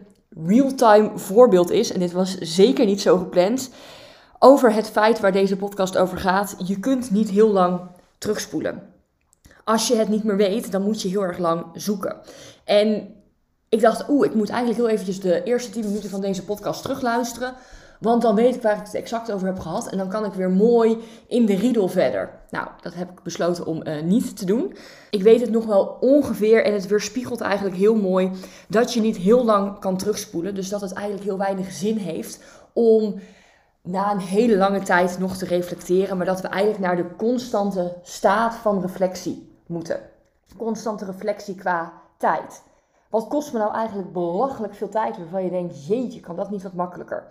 real-time 0.47 1.19
voorbeeld 1.19 1.71
is, 1.71 1.93
en 1.93 2.01
dit 2.01 2.13
was 2.13 2.39
zeker 2.39 2.87
niet 2.87 3.01
zo 3.01 3.19
gepland, 3.19 3.71
over 4.39 4.73
het 4.73 4.91
feit 4.91 5.21
waar 5.21 5.33
deze 5.33 5.57
podcast 5.57 5.97
over 5.97 6.19
gaat. 6.19 6.55
Je 6.65 6.81
kunt 6.81 7.11
niet 7.11 7.31
heel 7.31 7.51
lang 7.51 7.81
terugspoelen. 8.19 8.83
Als 9.65 9.89
je 9.89 9.97
het 9.97 10.09
niet 10.09 10.25
meer 10.25 10.37
weet, 10.37 10.73
dan 10.73 10.83
moet 10.83 11.03
je 11.03 11.09
heel 11.09 11.23
erg 11.23 11.39
lang 11.39 11.65
zoeken. 11.75 12.17
En 12.65 13.15
Ik 13.75 13.81
dacht, 13.81 14.09
oeh, 14.09 14.27
ik 14.27 14.35
moet 14.35 14.49
eigenlijk 14.49 14.81
heel 14.81 14.89
eventjes 14.89 15.21
de 15.21 15.43
eerste 15.43 15.71
10 15.71 15.85
minuten 15.85 16.11
van 16.11 16.21
deze 16.21 16.45
podcast 16.45 16.83
terugluisteren. 16.83 17.55
Want 18.01 18.23
dan 18.23 18.35
weet 18.35 18.55
ik 18.55 18.63
waar 18.63 18.77
ik 18.77 18.85
het 18.85 18.95
exact 18.95 19.33
over 19.33 19.47
heb 19.47 19.59
gehad. 19.59 19.89
En 19.89 19.99
dan 19.99 20.09
kan 20.09 20.25
ik 20.25 20.33
weer 20.33 20.51
mooi 20.51 20.99
in 21.29 21.47
de 21.47 21.55
riedel 21.55 21.89
verder. 21.89 22.31
Nou, 22.51 22.69
dat 22.81 22.95
heb 22.95 23.11
ik 23.11 23.23
besloten 23.23 23.67
om 23.67 23.87
uh, 23.87 24.03
niet 24.03 24.37
te 24.37 24.45
doen. 24.45 24.77
Ik 25.11 25.23
weet 25.23 25.41
het 25.41 25.51
nog 25.51 25.67
wel 25.67 25.97
ongeveer. 26.01 26.65
En 26.65 26.73
het 26.73 26.87
weerspiegelt 26.87 27.41
eigenlijk 27.41 27.77
heel 27.77 27.95
mooi 27.95 28.31
dat 28.69 28.93
je 28.93 29.01
niet 29.01 29.17
heel 29.17 29.45
lang 29.45 29.79
kan 29.79 29.97
terugspoelen. 29.97 30.55
Dus 30.55 30.69
dat 30.69 30.81
het 30.81 30.93
eigenlijk 30.93 31.25
heel 31.25 31.39
weinig 31.39 31.73
zin 31.73 31.97
heeft 31.97 32.41
om 32.73 33.15
na 33.83 34.11
een 34.11 34.21
hele 34.21 34.57
lange 34.57 34.83
tijd 34.83 35.19
nog 35.19 35.37
te 35.37 35.47
reflecteren. 35.47 36.17
Maar 36.17 36.27
dat 36.27 36.41
we 36.41 36.49
eigenlijk 36.49 36.85
naar 36.85 36.97
de 36.97 37.17
constante 37.17 37.97
staat 38.03 38.55
van 38.55 38.81
reflectie 38.81 39.53
moeten. 39.67 40.01
Constante 40.57 41.05
reflectie 41.05 41.55
qua 41.55 41.93
tijd. 42.17 42.63
Wat 43.11 43.29
kost 43.29 43.53
me 43.53 43.59
nou 43.59 43.75
eigenlijk 43.75 44.13
belachelijk 44.13 44.75
veel 44.75 44.89
tijd 44.89 45.17
waarvan 45.19 45.45
je 45.45 45.51
denkt, 45.51 45.87
jeetje, 45.87 46.21
kan 46.21 46.37
dat 46.37 46.51
niet 46.51 46.63
wat 46.63 46.73
makkelijker? 46.73 47.25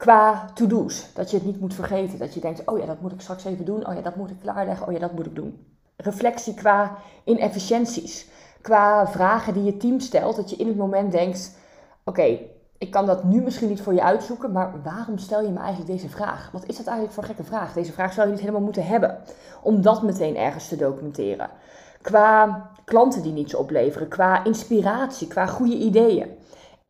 Qua 0.00 0.50
to-do's, 0.54 1.12
dat 1.14 1.30
je 1.30 1.36
het 1.36 1.46
niet 1.46 1.60
moet 1.60 1.74
vergeten. 1.74 2.18
Dat 2.18 2.34
je 2.34 2.40
denkt, 2.40 2.66
oh 2.66 2.78
ja, 2.78 2.86
dat 2.86 3.00
moet 3.00 3.12
ik 3.12 3.20
straks 3.20 3.44
even 3.44 3.64
doen. 3.64 3.86
Oh 3.86 3.94
ja, 3.94 4.00
dat 4.00 4.16
moet 4.16 4.30
ik 4.30 4.40
klaarleggen. 4.40 4.86
Oh 4.86 4.92
ja, 4.92 4.98
dat 4.98 5.12
moet 5.12 5.26
ik 5.26 5.34
doen. 5.34 5.66
Reflectie 5.96 6.54
qua 6.54 6.96
inefficiënties. 7.24 8.28
Qua 8.60 9.06
vragen 9.06 9.54
die 9.54 9.64
je 9.64 9.76
team 9.76 10.00
stelt. 10.00 10.36
Dat 10.36 10.50
je 10.50 10.56
in 10.56 10.66
het 10.66 10.76
moment 10.76 11.12
denkt, 11.12 11.56
oké, 12.04 12.38
ik 12.78 12.90
kan 12.90 13.06
dat 13.06 13.24
nu 13.24 13.42
misschien 13.42 13.68
niet 13.68 13.82
voor 13.82 13.94
je 13.94 14.02
uitzoeken. 14.02 14.52
Maar 14.52 14.82
waarom 14.82 15.18
stel 15.18 15.42
je 15.42 15.50
me 15.50 15.58
eigenlijk 15.58 15.90
deze 15.90 16.08
vraag? 16.08 16.50
Wat 16.52 16.66
is 16.66 16.76
dat 16.76 16.86
eigenlijk 16.86 17.14
voor 17.14 17.24
gekke 17.24 17.44
vraag? 17.44 17.72
Deze 17.72 17.92
vraag 17.92 18.12
zou 18.12 18.26
je 18.26 18.32
niet 18.32 18.42
helemaal 18.42 18.62
moeten 18.64 18.86
hebben. 18.86 19.18
Om 19.62 19.82
dat 19.82 20.02
meteen 20.02 20.36
ergens 20.36 20.68
te 20.68 20.76
documenteren. 20.76 21.50
Qua 22.00 22.62
klanten 22.84 23.22
die 23.22 23.32
niets 23.32 23.54
opleveren. 23.54 24.08
Qua 24.08 24.44
inspiratie. 24.44 25.28
Qua 25.28 25.46
goede 25.46 25.76
ideeën 25.76 26.38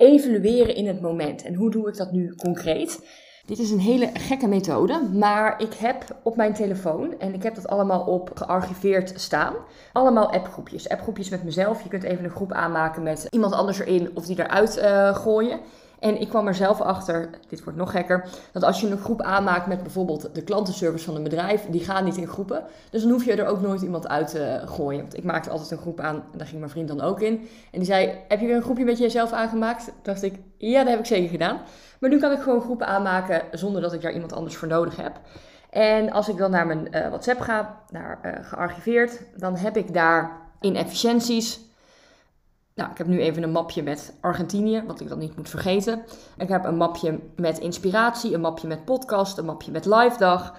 evalueren 0.01 0.75
in 0.75 0.87
het 0.87 1.01
moment. 1.01 1.43
En 1.43 1.55
hoe 1.55 1.71
doe 1.71 1.89
ik 1.89 1.97
dat 1.97 2.13
nu 2.13 2.35
concreet? 2.35 3.01
Dit 3.47 3.59
is 3.59 3.71
een 3.71 3.81
hele 3.81 4.11
gekke 4.15 4.47
methode, 4.47 5.01
maar 5.13 5.61
ik 5.63 5.75
heb 5.75 6.05
op 6.23 6.37
mijn 6.37 6.55
telefoon, 6.55 7.19
en 7.19 7.35
ik 7.35 7.43
heb 7.43 7.55
dat 7.55 7.69
allemaal 7.69 8.01
op 8.01 8.31
gearchiveerd 8.35 9.13
staan, 9.17 9.55
allemaal 9.93 10.33
appgroepjes. 10.33 10.89
Appgroepjes 10.89 11.29
met 11.29 11.45
mezelf. 11.45 11.83
Je 11.83 11.89
kunt 11.89 12.03
even 12.03 12.25
een 12.25 12.31
groep 12.31 12.53
aanmaken 12.53 13.03
met 13.03 13.27
iemand 13.31 13.53
anders 13.53 13.79
erin 13.79 14.11
of 14.15 14.27
die 14.27 14.39
eruit 14.39 14.79
uh, 14.79 15.15
gooien. 15.15 15.61
En 16.01 16.21
ik 16.21 16.29
kwam 16.29 16.47
er 16.47 16.55
zelf 16.55 16.81
achter, 16.81 17.31
dit 17.49 17.65
wordt 17.65 17.79
nog 17.79 17.91
gekker, 17.91 18.29
dat 18.53 18.63
als 18.63 18.81
je 18.81 18.91
een 18.91 18.99
groep 18.99 19.23
aanmaakt 19.23 19.67
met 19.67 19.83
bijvoorbeeld 19.83 20.35
de 20.35 20.43
klantenservice 20.43 21.05
van 21.05 21.17
een 21.17 21.23
bedrijf, 21.23 21.67
die 21.71 21.85
gaan 21.85 22.05
niet 22.05 22.17
in 22.17 22.29
groepen. 22.29 22.65
Dus 22.91 23.03
dan 23.03 23.11
hoef 23.11 23.25
je 23.25 23.35
er 23.35 23.47
ook 23.47 23.61
nooit 23.61 23.83
iemand 23.83 24.09
uit 24.09 24.29
te 24.29 24.63
gooien. 24.65 25.01
Want 25.01 25.17
ik 25.17 25.25
maakte 25.25 25.51
altijd 25.51 25.71
een 25.71 25.79
groep 25.79 26.01
aan 26.01 26.25
en 26.33 26.39
daar 26.39 26.47
ging 26.47 26.59
mijn 26.59 26.71
vriend 26.71 26.89
dan 26.89 27.01
ook 27.01 27.21
in. 27.21 27.49
En 27.73 27.79
die 27.79 27.85
zei, 27.85 28.13
heb 28.29 28.41
je 28.41 28.47
weer 28.47 28.57
een 28.57 28.63
groepje 28.63 28.85
met 28.85 28.99
jezelf 28.99 29.33
aangemaakt? 29.33 29.93
dacht 30.03 30.23
ik, 30.23 30.35
ja, 30.57 30.79
dat 30.79 30.91
heb 30.91 30.99
ik 30.99 31.07
zeker 31.07 31.31
gedaan. 31.31 31.61
Maar 32.01 32.11
nu 32.11 32.19
kan 32.19 32.33
ik 32.33 32.41
gewoon 32.41 32.61
groepen 32.61 32.87
aanmaken 32.87 33.43
zonder 33.53 33.83
dat 33.83 33.93
ik 33.93 34.03
daar 34.03 34.13
iemand 34.13 34.33
anders 34.33 34.57
voor 34.57 34.69
nodig 34.69 34.97
heb. 34.97 35.21
En 35.71 36.11
als 36.11 36.29
ik 36.29 36.37
dan 36.37 36.51
naar 36.51 36.67
mijn 36.67 36.89
uh, 36.91 37.09
WhatsApp 37.09 37.41
ga, 37.41 37.81
naar 37.91 38.21
uh, 38.25 38.33
gearchiveerd, 38.49 39.23
dan 39.37 39.57
heb 39.57 39.77
ik 39.77 39.95
daar 39.95 40.39
inefficiënties, 40.61 41.61
nou, 42.81 42.93
ik 42.93 42.99
heb 42.99 43.07
nu 43.07 43.21
even 43.21 43.43
een 43.43 43.53
mapje 43.53 43.83
met 43.83 44.15
Argentinië, 44.21 44.83
wat 44.87 45.01
ik 45.01 45.09
dan 45.09 45.19
niet 45.19 45.37
moet 45.37 45.49
vergeten. 45.49 46.03
Ik 46.37 46.49
heb 46.49 46.65
een 46.65 46.77
mapje 46.77 47.21
met 47.37 47.59
inspiratie, 47.59 48.35
een 48.35 48.41
mapje 48.41 48.69
met 48.69 48.85
podcast, 48.85 49.39
een 49.39 49.45
mapje 49.45 49.71
met 49.71 49.85
live 49.85 50.19
dag. 50.19 50.57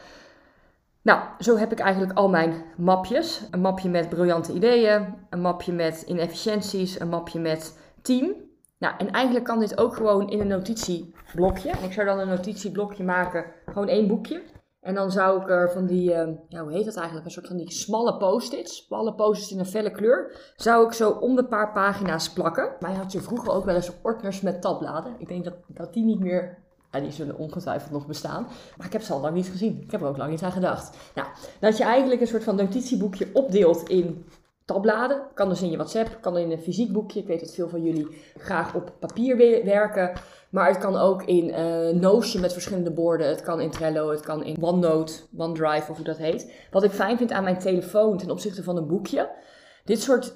Nou, 1.01 1.19
zo 1.39 1.57
heb 1.57 1.71
ik 1.71 1.79
eigenlijk 1.79 2.17
al 2.17 2.29
mijn 2.29 2.63
mapjes. 2.77 3.41
Een 3.51 3.61
mapje 3.61 3.89
met 3.89 4.09
briljante 4.09 4.53
ideeën, 4.53 5.15
een 5.29 5.41
mapje 5.41 5.73
met 5.73 6.03
inefficiënties, 6.07 6.99
een 6.99 7.09
mapje 7.09 7.39
met 7.39 7.77
team. 8.01 8.35
Nou, 8.77 8.93
en 8.97 9.11
eigenlijk 9.11 9.45
kan 9.45 9.59
dit 9.59 9.77
ook 9.77 9.95
gewoon 9.95 10.29
in 10.29 10.39
een 10.39 10.47
notitieblokje. 10.47 11.69
Ik 11.69 11.93
zou 11.93 12.05
dan 12.05 12.19
een 12.19 12.27
notitieblokje 12.27 13.03
maken, 13.03 13.45
gewoon 13.65 13.87
één 13.87 14.07
boekje. 14.07 14.41
En 14.81 14.95
dan 14.95 15.11
zou 15.11 15.41
ik 15.41 15.50
er 15.50 15.71
van 15.71 15.85
die, 15.85 16.03
ja, 16.47 16.63
hoe 16.63 16.71
heet 16.71 16.85
dat 16.85 16.95
eigenlijk? 16.95 17.25
Een 17.25 17.31
soort 17.31 17.47
van 17.47 17.57
die 17.57 17.71
smalle 17.71 18.17
post-its, 18.17 18.75
smalle 18.75 19.13
post-its 19.13 19.51
in 19.51 19.59
een 19.59 19.65
felle 19.65 19.91
kleur. 19.91 20.51
Zou 20.55 20.85
ik 20.85 20.93
zo 20.93 21.09
om 21.09 21.35
de 21.35 21.45
paar 21.45 21.71
pagina's 21.71 22.33
plakken. 22.33 22.75
Mij 22.79 22.93
had 22.93 23.11
je 23.11 23.21
vroeger 23.21 23.53
ook 23.53 23.65
wel 23.65 23.75
eens 23.75 23.91
ordners 24.01 24.41
met 24.41 24.61
tabbladen. 24.61 25.15
Ik 25.17 25.27
denk 25.27 25.43
dat, 25.43 25.53
dat 25.67 25.93
die 25.93 26.03
niet 26.03 26.19
meer, 26.19 26.57
ja, 26.91 27.00
die 27.00 27.11
zullen 27.11 27.38
ongetwijfeld 27.38 27.91
nog 27.91 28.07
bestaan. 28.07 28.47
Maar 28.77 28.85
ik 28.85 28.93
heb 28.93 29.01
ze 29.01 29.13
al 29.13 29.21
lang 29.21 29.35
niet 29.35 29.50
gezien. 29.50 29.81
Ik 29.81 29.91
heb 29.91 30.01
er 30.01 30.07
ook 30.07 30.17
lang 30.17 30.29
niet 30.29 30.43
aan 30.43 30.51
gedacht. 30.51 30.97
Nou, 31.15 31.27
dat 31.59 31.77
je 31.77 31.83
eigenlijk 31.83 32.21
een 32.21 32.27
soort 32.27 32.43
van 32.43 32.55
notitieboekje 32.55 33.29
opdeelt 33.33 33.89
in 33.89 34.25
tabbladen. 34.73 35.21
Kan 35.33 35.49
dus 35.49 35.61
in 35.61 35.69
je 35.69 35.77
WhatsApp, 35.77 36.17
kan 36.21 36.37
in 36.37 36.51
een 36.51 36.59
fysiek 36.59 36.91
boekje. 36.91 37.19
Ik 37.19 37.27
weet 37.27 37.39
dat 37.39 37.53
veel 37.53 37.69
van 37.69 37.83
jullie 37.83 38.07
graag 38.37 38.75
op 38.75 38.91
papier 38.99 39.37
werken. 39.65 40.11
Maar 40.49 40.67
het 40.67 40.77
kan 40.77 40.97
ook 40.97 41.23
in 41.23 41.47
uh, 41.47 41.89
Notion 41.89 42.41
met 42.41 42.53
verschillende 42.53 42.91
borden. 42.91 43.27
Het 43.27 43.41
kan 43.41 43.61
in 43.61 43.71
Trello, 43.71 44.09
het 44.09 44.21
kan 44.21 44.43
in 44.43 44.63
OneNote, 44.63 45.13
OneDrive 45.37 45.91
of 45.91 45.95
hoe 45.95 46.05
dat 46.05 46.17
heet. 46.17 46.53
Wat 46.71 46.83
ik 46.83 46.91
fijn 46.91 47.17
vind 47.17 47.31
aan 47.31 47.43
mijn 47.43 47.59
telefoon 47.59 48.17
ten 48.17 48.31
opzichte 48.31 48.63
van 48.63 48.77
een 48.77 48.87
boekje. 48.87 49.29
Dit 49.85 50.01
soort 50.01 50.35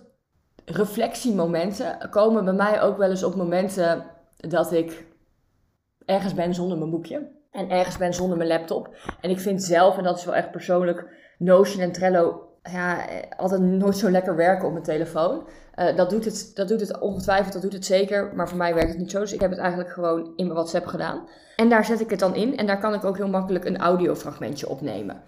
reflectiemomenten 0.66 2.10
komen 2.10 2.46
bij 2.46 2.54
mij 2.54 2.82
ook 2.82 2.98
wel 2.98 3.10
eens 3.10 3.24
op 3.24 3.36
momenten 3.36 4.06
dat 4.38 4.72
ik 4.72 5.06
ergens 6.06 6.34
ben 6.34 6.54
zonder 6.54 6.78
mijn 6.78 6.90
boekje. 6.90 7.34
En 7.52 7.70
ergens 7.70 7.98
ben 7.98 8.14
zonder 8.14 8.38
mijn 8.38 8.50
laptop. 8.50 8.96
En 9.22 9.30
ik 9.30 9.40
vind 9.40 9.64
zelf, 9.64 9.98
en 9.98 10.04
dat 10.04 10.18
is 10.18 10.26
wel 10.26 10.36
echt 10.36 10.52
persoonlijk, 10.52 11.08
Notion 11.38 11.82
en 11.82 11.92
Trello 11.92 12.45
ja, 12.72 13.06
altijd 13.38 13.62
nooit 13.62 13.98
zo 13.98 14.10
lekker 14.10 14.36
werken 14.36 14.66
op 14.66 14.72
mijn 14.72 14.84
telefoon. 14.84 15.48
Uh, 15.76 15.96
dat, 15.96 16.10
doet 16.10 16.26
het, 16.26 16.52
dat 16.54 16.68
doet 16.68 16.80
het 16.80 17.00
ongetwijfeld, 17.00 17.54
dat 17.54 17.62
doet 17.62 17.74
het 17.74 17.86
zeker. 17.86 18.32
Maar 18.36 18.50
voor 18.50 18.58
mij 18.58 18.74
werkt 18.74 18.90
het 18.90 18.98
niet 18.98 19.12
zo. 19.12 19.20
Dus 19.20 19.34
ik 19.34 19.40
heb 19.40 19.50
het 19.50 19.60
eigenlijk 19.60 19.90
gewoon 19.90 20.24
in 20.36 20.46
mijn 20.46 20.58
WhatsApp 20.58 20.86
gedaan. 20.86 21.28
En 21.56 21.70
daar 21.70 21.86
zet 21.86 22.00
ik 22.00 22.10
het 22.10 22.20
dan 22.20 22.36
in. 22.36 22.58
En 22.58 22.66
daar 22.66 22.80
kan 22.80 22.94
ik 22.94 23.04
ook 23.04 23.18
heel 23.18 23.28
makkelijk 23.28 23.66
een 23.66 23.78
audiofragmentje 23.78 24.70
opnemen. 24.70 25.22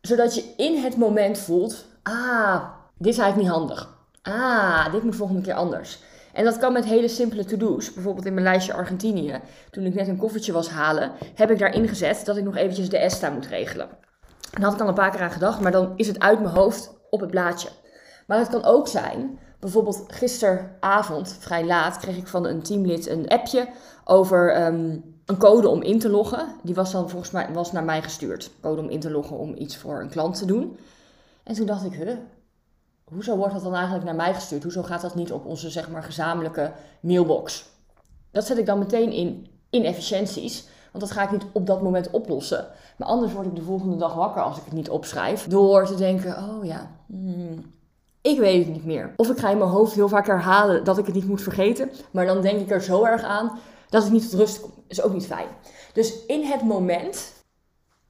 Zodat 0.00 0.34
je 0.34 0.44
in 0.56 0.82
het 0.82 0.96
moment 0.96 1.38
voelt: 1.38 1.84
ah, 2.02 2.64
dit 2.98 3.12
is 3.12 3.18
eigenlijk 3.18 3.36
niet 3.36 3.58
handig. 3.58 3.88
Ah, 4.22 4.92
dit 4.92 5.02
moet 5.02 5.16
volgende 5.16 5.42
keer 5.42 5.54
anders. 5.54 6.02
En 6.32 6.44
dat 6.44 6.58
kan 6.58 6.72
met 6.72 6.84
hele 6.84 7.08
simpele 7.08 7.44
to-do's. 7.44 7.92
Bijvoorbeeld 7.94 8.26
in 8.26 8.34
mijn 8.34 8.46
lijstje 8.46 8.74
Argentinië. 8.74 9.40
Toen 9.70 9.84
ik 9.84 9.94
net 9.94 10.08
een 10.08 10.16
koffertje 10.16 10.52
was 10.52 10.68
halen, 10.68 11.12
heb 11.34 11.50
ik 11.50 11.58
daarin 11.58 11.88
gezet 11.88 12.24
dat 12.24 12.36
ik 12.36 12.44
nog 12.44 12.56
eventjes 12.56 12.88
de 12.88 12.98
ESTA 12.98 13.30
moet 13.30 13.46
regelen. 13.46 13.88
En 14.54 14.62
had 14.62 14.72
ik 14.72 14.80
al 14.80 14.88
een 14.88 14.94
paar 14.94 15.10
keer 15.10 15.22
aan 15.22 15.30
gedacht, 15.30 15.60
maar 15.60 15.72
dan 15.72 15.92
is 15.96 16.06
het 16.06 16.18
uit 16.18 16.40
mijn 16.40 16.54
hoofd 16.54 16.94
op 17.10 17.20
het 17.20 17.30
blaadje. 17.30 17.68
Maar 18.26 18.38
het 18.38 18.48
kan 18.48 18.64
ook 18.64 18.88
zijn, 18.88 19.38
bijvoorbeeld 19.60 20.04
gisteravond, 20.06 21.36
vrij 21.40 21.64
laat, 21.66 21.98
kreeg 21.98 22.16
ik 22.16 22.26
van 22.26 22.46
een 22.46 22.62
teamlid 22.62 23.08
een 23.08 23.28
appje 23.28 23.68
over 24.04 24.52
ehm, 24.52 24.98
een 25.24 25.36
code 25.38 25.68
om 25.68 25.82
in 25.82 25.98
te 25.98 26.08
loggen. 26.08 26.46
Die 26.62 26.74
was 26.74 26.92
dan 26.92 27.10
volgens 27.10 27.30
mij 27.30 27.48
was 27.52 27.72
naar 27.72 27.84
mij 27.84 28.02
gestuurd. 28.02 28.50
Code 28.60 28.80
om 28.80 28.88
in 28.88 29.00
te 29.00 29.10
loggen 29.10 29.38
om 29.38 29.54
iets 29.56 29.76
voor 29.76 30.00
een 30.00 30.10
klant 30.10 30.38
te 30.38 30.46
doen. 30.46 30.78
En 31.42 31.54
toen 31.54 31.66
dacht 31.66 31.84
ik, 31.84 31.92
huh, 31.92 32.16
hoezo 33.04 33.36
wordt 33.36 33.54
dat 33.54 33.62
dan 33.62 33.74
eigenlijk 33.74 34.04
naar 34.04 34.14
mij 34.14 34.34
gestuurd? 34.34 34.62
Hoezo 34.62 34.82
gaat 34.82 35.00
dat 35.00 35.14
niet 35.14 35.32
op 35.32 35.46
onze 35.46 35.70
zeg 35.70 35.90
maar 35.90 36.02
gezamenlijke 36.02 36.72
mailbox? 37.00 37.64
Dat 38.30 38.46
zet 38.46 38.58
ik 38.58 38.66
dan 38.66 38.78
meteen 38.78 39.12
in 39.12 39.46
inefficiënties. 39.70 40.68
Want 40.94 41.06
dat 41.06 41.16
ga 41.16 41.22
ik 41.22 41.30
niet 41.30 41.46
op 41.52 41.66
dat 41.66 41.82
moment 41.82 42.10
oplossen. 42.10 42.66
Maar 42.96 43.08
anders 43.08 43.32
word 43.32 43.46
ik 43.46 43.56
de 43.56 43.62
volgende 43.62 43.96
dag 43.96 44.14
wakker 44.14 44.42
als 44.42 44.56
ik 44.56 44.64
het 44.64 44.72
niet 44.72 44.90
opschrijf. 44.90 45.46
Door 45.46 45.86
te 45.86 45.94
denken, 45.94 46.36
oh 46.36 46.64
ja, 46.64 46.90
hmm, 47.06 47.72
ik 48.22 48.38
weet 48.38 48.64
het 48.64 48.74
niet 48.74 48.84
meer. 48.84 49.12
Of 49.16 49.30
ik 49.30 49.38
ga 49.38 49.50
in 49.50 49.58
mijn 49.58 49.70
hoofd 49.70 49.94
heel 49.94 50.08
vaak 50.08 50.26
herhalen 50.26 50.84
dat 50.84 50.98
ik 50.98 51.06
het 51.06 51.14
niet 51.14 51.28
moet 51.28 51.42
vergeten. 51.42 51.90
Maar 52.10 52.26
dan 52.26 52.40
denk 52.40 52.60
ik 52.60 52.70
er 52.70 52.82
zo 52.82 53.04
erg 53.04 53.22
aan 53.22 53.58
dat 53.88 54.04
ik 54.04 54.12
niet 54.12 54.30
tot 54.30 54.38
rust 54.38 54.60
kom. 54.60 54.72
Is 54.86 55.02
ook 55.02 55.12
niet 55.12 55.26
fijn. 55.26 55.46
Dus 55.92 56.26
in 56.26 56.44
het 56.44 56.62
moment 56.62 57.32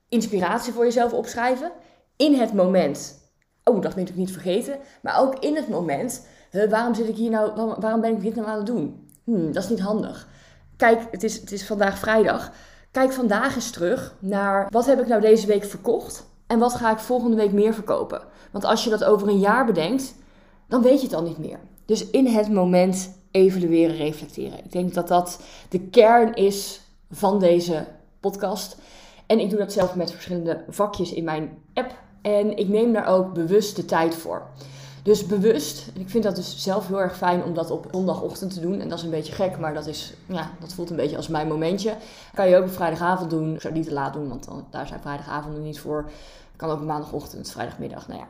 inspiratie 0.09 0.73
voor 0.73 0.85
jezelf 0.85 1.12
opschrijven. 1.12 1.73
In 2.17 2.35
het 2.35 2.53
moment, 2.53 3.19
oh 3.64 3.83
dat 3.83 3.97
moet 3.97 4.09
ik 4.09 4.17
niet 4.17 4.33
vergeten. 4.33 4.79
Maar 5.03 5.21
ook 5.21 5.38
in 5.38 5.57
het 5.57 5.69
moment, 5.69 6.26
waarom 6.71 6.95
zit 6.95 7.09
ik 7.09 7.17
hier 7.17 7.31
nou, 7.31 7.75
waarom 7.79 8.00
ben 8.00 8.12
ik 8.12 8.23
dit 8.23 8.35
nou 8.35 8.49
aan 8.49 8.57
het 8.57 8.67
doen? 8.67 9.11
Hmm, 9.25 9.53
dat 9.53 9.62
is 9.62 9.71
niet 9.71 9.81
handig. 9.81 10.29
Kijk, 10.76 11.00
het 11.11 11.23
is, 11.23 11.41
het 11.41 11.53
is 11.53 11.67
vandaag 11.67 11.99
vrijdag. 11.99 12.53
Kijk 12.95 13.13
vandaag 13.13 13.55
eens 13.55 13.71
terug 13.71 14.15
naar 14.19 14.67
wat 14.71 14.87
heb 14.87 15.01
ik 15.01 15.07
nou 15.07 15.21
deze 15.21 15.47
week 15.47 15.65
verkocht 15.65 16.27
en 16.47 16.59
wat 16.59 16.75
ga 16.75 16.93
ik 16.93 16.99
volgende 16.99 17.37
week 17.37 17.53
meer 17.53 17.75
verkopen. 17.75 18.23
Want 18.51 18.65
als 18.65 18.85
je 18.85 18.91
dat 18.91 19.05
over 19.05 19.29
een 19.29 19.39
jaar 19.39 19.67
bedenkt, 19.67 20.15
dan 20.69 20.83
weet 20.83 21.01
je 21.01 21.07
het 21.07 21.17
al 21.17 21.23
niet 21.23 21.39
meer. 21.39 21.59
Dus 21.85 22.11
in 22.11 22.27
het 22.27 22.53
moment 22.53 23.19
evalueren, 23.31 23.97
reflecteren. 23.97 24.59
Ik 24.59 24.73
denk 24.73 24.95
dat 24.95 25.09
dat 25.09 25.41
de 25.69 25.81
kern 25.81 26.35
is 26.35 26.81
van 27.11 27.39
deze 27.39 27.87
podcast. 28.21 28.77
En 29.27 29.41
ik 29.41 29.51
doe 29.51 29.59
dat 29.59 29.73
zelf 29.73 29.95
met 29.95 30.11
verschillende 30.11 30.65
vakjes 30.69 31.13
in 31.13 31.25
mijn 31.25 31.59
app. 31.73 31.95
En 32.23 32.57
ik 32.57 32.69
neem 32.69 32.93
daar 32.93 33.07
ook 33.07 33.33
bewust 33.33 33.77
de 33.77 33.85
tijd 33.85 34.15
voor. 34.15 34.47
Dus 35.04 35.26
bewust, 35.26 35.90
ik 35.99 36.08
vind 36.08 36.25
dat 36.25 36.37
dus 36.37 36.62
zelf 36.62 36.88
heel 36.88 37.00
erg 37.00 37.16
fijn 37.16 37.44
om 37.44 37.54
dat 37.54 37.70
op 37.70 37.87
zondagochtend 37.90 38.54
te 38.54 38.61
doen. 38.61 38.80
En 38.80 38.88
dat 38.88 38.99
is 38.99 39.04
een 39.04 39.11
beetje 39.11 39.32
gek, 39.32 39.58
maar 39.58 39.75
dat, 39.75 39.87
is, 39.87 40.14
ja, 40.28 40.50
dat 40.61 40.73
voelt 40.73 40.90
een 40.90 40.96
beetje 40.96 41.16
als 41.16 41.28
mijn 41.28 41.49
momentje. 41.49 41.96
Kan 42.34 42.49
je 42.49 42.56
ook 42.56 42.64
op 42.64 42.70
vrijdagavond 42.70 43.30
doen. 43.30 43.54
Ik 43.54 43.61
zou 43.61 43.75
niet 43.75 43.87
te 43.87 43.92
laat 43.92 44.12
doen, 44.12 44.28
want 44.28 44.44
dan, 44.44 44.66
daar 44.70 44.87
zijn 44.87 45.00
vrijdagavonden 45.00 45.62
niet 45.62 45.80
voor. 45.80 46.11
Kan 46.56 46.70
ook 46.70 46.80
maandagochtend, 46.80 47.50
vrijdagmiddag. 47.50 48.08
Nou 48.08 48.20
ja, 48.20 48.28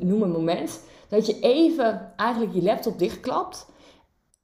noem 0.00 0.22
een 0.22 0.30
moment 0.30 0.80
dat 1.08 1.26
je 1.26 1.40
even 1.40 2.12
eigenlijk 2.16 2.54
je 2.54 2.62
laptop 2.62 2.98
dichtklapt. 2.98 3.66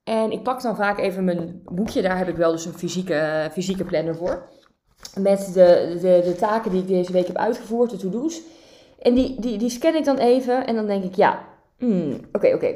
En 0.04 0.32
ik 0.32 0.42
pak 0.42 0.62
dan 0.62 0.76
vaak 0.76 0.98
even 0.98 1.24
mijn 1.24 1.62
boekje. 1.64 2.02
Daar 2.02 2.18
heb 2.18 2.28
ik 2.28 2.36
wel 2.36 2.52
dus 2.52 2.64
een 2.64 2.78
fysieke, 2.78 3.48
fysieke 3.52 3.84
planner 3.84 4.16
voor. 4.16 4.48
Met 5.18 5.50
de, 5.54 5.98
de, 6.00 6.22
de 6.24 6.36
taken 6.38 6.70
die 6.70 6.80
ik 6.80 6.88
deze 6.88 7.12
week 7.12 7.26
heb 7.26 7.36
uitgevoerd, 7.36 7.90
de 7.90 7.96
to-do's. 7.96 8.40
En 8.98 9.14
die, 9.14 9.40
die, 9.40 9.58
die 9.58 9.70
scan 9.70 9.94
ik 9.94 10.04
dan 10.04 10.16
even 10.16 10.66
en 10.66 10.74
dan 10.74 10.86
denk 10.86 11.04
ik, 11.04 11.14
ja, 11.14 11.50
hmm, 11.86 12.20
oké, 12.32 12.54
oké. 12.54 12.74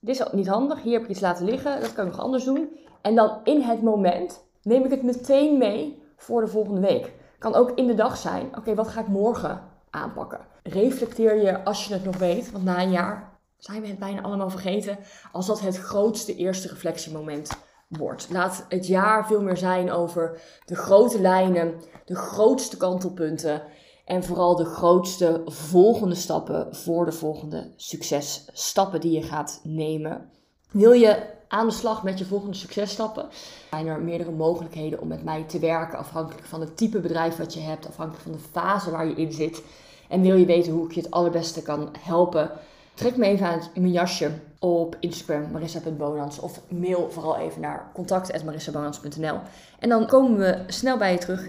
Dit 0.00 0.20
is 0.20 0.32
niet 0.32 0.46
handig, 0.46 0.82
hier 0.82 0.92
heb 0.92 1.02
ik 1.02 1.08
iets 1.08 1.20
laten 1.20 1.44
liggen, 1.44 1.80
dat 1.80 1.92
kan 1.92 2.06
ik 2.06 2.12
nog 2.12 2.20
anders 2.20 2.44
doen. 2.44 2.76
En 3.02 3.14
dan 3.14 3.40
in 3.44 3.60
het 3.60 3.82
moment 3.82 4.44
neem 4.62 4.84
ik 4.84 4.90
het 4.90 5.02
meteen 5.02 5.58
mee 5.58 6.02
voor 6.16 6.40
de 6.40 6.46
volgende 6.46 6.80
week. 6.80 7.12
Kan 7.38 7.54
ook 7.54 7.70
in 7.74 7.86
de 7.86 7.94
dag 7.94 8.16
zijn, 8.16 8.56
oké, 8.56 8.74
wat 8.74 8.88
ga 8.88 9.00
ik 9.00 9.08
morgen 9.08 9.62
aanpakken? 9.90 10.40
Reflecteer 10.62 11.42
je 11.42 11.64
als 11.64 11.86
je 11.86 11.92
het 11.92 12.04
nog 12.04 12.16
weet, 12.16 12.52
want 12.52 12.64
na 12.64 12.82
een 12.82 12.90
jaar 12.90 13.38
zijn 13.56 13.80
we 13.80 13.88
het 13.88 13.98
bijna 13.98 14.22
allemaal 14.22 14.50
vergeten, 14.50 14.98
als 15.32 15.46
dat 15.46 15.60
het 15.60 15.76
grootste 15.76 16.36
eerste 16.36 16.68
reflectiemoment 16.68 17.50
wordt. 17.88 18.28
Laat 18.30 18.66
het 18.68 18.86
jaar 18.86 19.26
veel 19.26 19.42
meer 19.42 19.56
zijn 19.56 19.90
over 19.90 20.40
de 20.64 20.76
grote 20.76 21.20
lijnen, 21.20 21.74
de 22.04 22.16
grootste 22.16 22.76
kantelpunten 22.76 23.62
en 24.08 24.24
vooral 24.24 24.56
de 24.56 24.64
grootste 24.64 25.42
volgende 25.46 26.14
stappen 26.14 26.76
voor 26.76 27.04
de 27.04 27.12
volgende 27.12 27.70
successtappen 27.76 29.00
die 29.00 29.12
je 29.12 29.22
gaat 29.22 29.60
nemen. 29.62 30.30
Wil 30.70 30.92
je 30.92 31.22
aan 31.48 31.66
de 31.66 31.72
slag 31.72 32.02
met 32.02 32.18
je 32.18 32.24
volgende 32.24 32.56
successtappen? 32.56 33.28
Zijn 33.70 33.86
er 33.86 34.00
meerdere 34.00 34.30
mogelijkheden 34.30 35.00
om 35.00 35.08
met 35.08 35.24
mij 35.24 35.42
te 35.42 35.58
werken, 35.58 35.98
afhankelijk 35.98 36.46
van 36.46 36.60
het 36.60 36.76
type 36.76 37.00
bedrijf 37.00 37.36
wat 37.36 37.54
je 37.54 37.60
hebt, 37.60 37.86
afhankelijk 37.86 38.22
van 38.22 38.32
de 38.32 38.38
fase 38.38 38.90
waar 38.90 39.06
je 39.06 39.14
in 39.14 39.32
zit. 39.32 39.62
En 40.08 40.22
wil 40.22 40.36
je 40.36 40.46
weten 40.46 40.72
hoe 40.72 40.84
ik 40.84 40.92
je 40.92 41.00
het 41.00 41.10
allerbeste 41.10 41.62
kan 41.62 41.88
helpen? 42.00 42.50
Trek 42.94 43.16
me 43.16 43.26
even 43.26 43.46
aan 43.46 43.60
mijn 43.74 43.92
jasje 43.92 44.30
op 44.58 44.96
Instagram, 45.00 45.50
marissa.bonans. 45.50 46.38
Of 46.38 46.60
mail 46.68 47.10
vooral 47.10 47.36
even 47.36 47.60
naar 47.60 47.90
contact.marissabonans.nl. 47.94 49.38
En 49.78 49.88
dan 49.88 50.06
komen 50.06 50.38
we 50.38 50.64
snel 50.66 50.96
bij 50.96 51.12
je 51.12 51.18
terug 51.18 51.46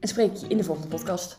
en 0.00 0.08
spreek 0.08 0.36
je 0.36 0.46
in 0.46 0.56
de 0.56 0.64
volgende 0.64 0.88
podcast. 0.88 1.38